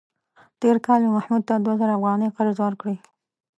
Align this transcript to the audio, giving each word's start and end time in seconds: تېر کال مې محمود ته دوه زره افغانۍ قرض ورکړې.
تېر 0.59 0.75
کال 0.85 0.99
مې 1.03 1.09
محمود 1.17 1.41
ته 1.47 1.53
دوه 1.63 1.75
زره 1.79 1.93
افغانۍ 1.97 2.29
قرض 2.35 2.57
ورکړې. 2.61 2.95